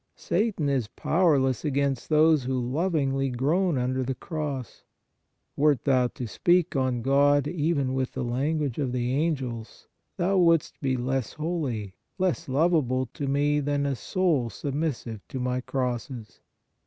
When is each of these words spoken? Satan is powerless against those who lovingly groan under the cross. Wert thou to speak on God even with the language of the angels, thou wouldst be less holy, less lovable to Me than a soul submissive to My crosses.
Satan 0.15 0.67
is 0.67 0.87
powerless 0.87 1.63
against 1.63 2.09
those 2.09 2.45
who 2.45 2.59
lovingly 2.59 3.29
groan 3.29 3.77
under 3.77 4.01
the 4.01 4.15
cross. 4.15 4.83
Wert 5.55 5.83
thou 5.83 6.07
to 6.07 6.25
speak 6.25 6.75
on 6.75 7.03
God 7.03 7.47
even 7.47 7.93
with 7.93 8.13
the 8.13 8.23
language 8.23 8.79
of 8.79 8.93
the 8.93 9.13
angels, 9.13 9.87
thou 10.17 10.39
wouldst 10.39 10.81
be 10.81 10.97
less 10.97 11.33
holy, 11.33 11.93
less 12.17 12.49
lovable 12.49 13.09
to 13.13 13.27
Me 13.27 13.59
than 13.59 13.85
a 13.85 13.95
soul 13.95 14.49
submissive 14.49 15.21
to 15.27 15.39
My 15.39 15.61
crosses. 15.61 16.39